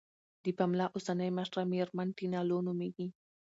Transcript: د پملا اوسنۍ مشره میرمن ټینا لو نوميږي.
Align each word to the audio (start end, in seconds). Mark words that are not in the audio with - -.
د 0.43 0.45
پملا 0.57 0.85
اوسنۍ 0.95 1.29
مشره 1.37 1.63
میرمن 1.71 2.07
ټینا 2.17 2.39
لو 2.49 2.57
نوميږي. 2.67 3.07